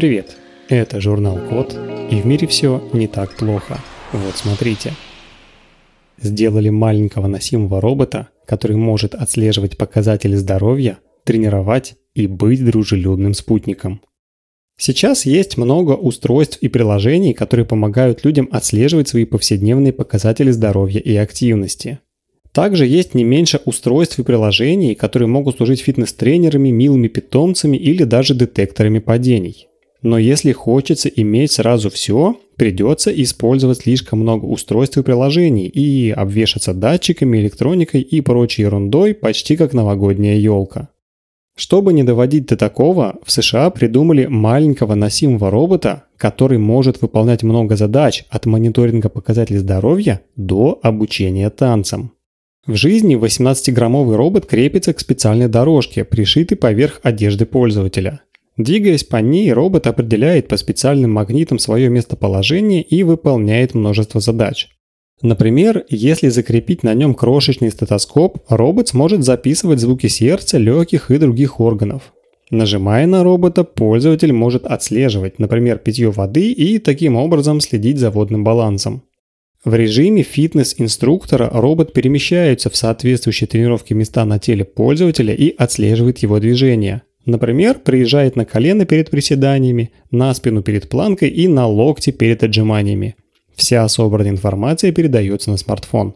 [0.00, 0.38] Привет,
[0.70, 1.76] это журнал Код,
[2.10, 3.78] и в мире все не так плохо.
[4.14, 4.94] Вот смотрите.
[6.18, 14.00] Сделали маленького носимого робота, который может отслеживать показатели здоровья, тренировать и быть дружелюбным спутником.
[14.78, 21.14] Сейчас есть много устройств и приложений, которые помогают людям отслеживать свои повседневные показатели здоровья и
[21.16, 21.98] активности.
[22.52, 28.34] Также есть не меньше устройств и приложений, которые могут служить фитнес-тренерами, милыми питомцами или даже
[28.34, 29.66] детекторами падений.
[30.02, 36.72] Но если хочется иметь сразу все, придется использовать слишком много устройств и приложений и обвешаться
[36.72, 40.88] датчиками, электроникой и прочей ерундой почти как новогодняя елка.
[41.56, 47.76] Чтобы не доводить до такого, в США придумали маленького носимого робота, который может выполнять много
[47.76, 52.12] задач от мониторинга показателей здоровья до обучения танцам.
[52.66, 58.20] В жизни 18-граммовый робот крепится к специальной дорожке, пришитой поверх одежды пользователя.
[58.62, 64.68] Двигаясь по ней, робот определяет по специальным магнитам свое местоположение и выполняет множество задач.
[65.22, 71.58] Например, если закрепить на нем крошечный стетоскоп, робот сможет записывать звуки сердца, легких и других
[71.58, 72.12] органов.
[72.50, 78.44] Нажимая на робота, пользователь может отслеживать, например, питье воды и таким образом следить за водным
[78.44, 79.04] балансом.
[79.64, 86.38] В режиме фитнес-инструктора робот перемещается в соответствующие тренировки места на теле пользователя и отслеживает его
[86.40, 87.04] движения.
[87.26, 93.16] Например, приезжает на колено перед приседаниями, на спину перед планкой и на локти перед отжиманиями.
[93.54, 96.14] Вся собранная информация передается на смартфон.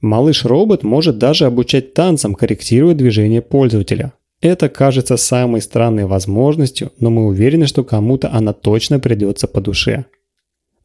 [0.00, 4.14] Малыш-робот может даже обучать танцам, корректируя движение пользователя.
[4.40, 10.06] Это кажется самой странной возможностью, но мы уверены, что кому-то она точно придется по душе.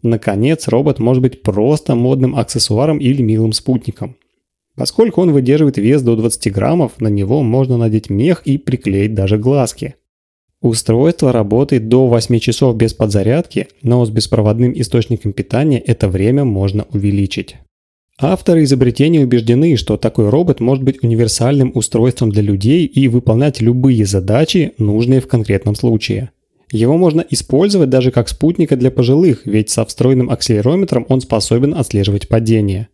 [0.02, 4.18] Наконец, робот может быть просто модным аксессуаром или милым спутником.
[4.76, 9.38] Поскольку он выдерживает вес до 20 граммов, на него можно надеть мех и приклеить даже
[9.38, 9.96] глазки.
[10.62, 16.86] Устройство работает до 8 часов без подзарядки, но с беспроводным источником питания это время можно
[16.92, 17.58] увеличить.
[18.18, 24.06] Авторы изобретения убеждены, что такой робот может быть универсальным устройством для людей и выполнять любые
[24.06, 26.32] задачи, нужные в конкретном случае.
[26.72, 32.28] Его можно использовать даже как спутника для пожилых, ведь со встроенным акселерометром он способен отслеживать
[32.28, 32.88] падение.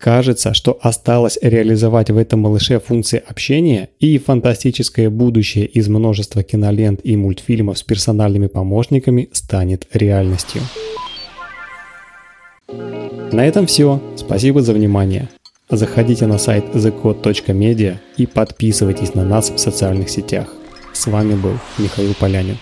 [0.00, 7.00] Кажется, что осталось реализовать в этом малыше функции общения и фантастическое будущее из множества кинолент
[7.02, 10.62] и мультфильмов с персональными помощниками станет реальностью.
[13.32, 14.00] На этом все.
[14.16, 15.28] Спасибо за внимание.
[15.68, 20.46] Заходите на сайт thecode.media и подписывайтесь на нас в социальных сетях.
[20.92, 22.56] С вами был Михаил Полянин.